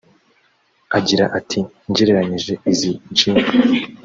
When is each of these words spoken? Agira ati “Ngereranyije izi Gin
Agira 0.97 1.25
ati 1.39 1.59
“Ngereranyije 1.89 2.53
izi 2.71 2.91
Gin 3.17 3.35